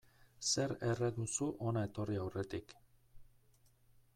[0.51, 2.73] Zer erre duzu hona etorri aurretik.